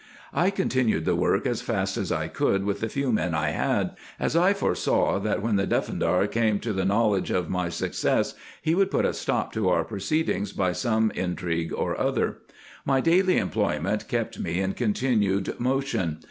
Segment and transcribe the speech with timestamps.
[0.33, 3.95] I continued the work as fast as I could with the few men I had,
[4.19, 8.33] as I foresaw, that when the Defterdar came to the knowledge of my success
[8.63, 12.37] he would put a stop to our proceedings by some intrigue or y 2
[12.83, 12.87] 164 RESEARCHES AND OPERATIONS other.
[12.87, 16.17] My daily employment kept me in continual motion.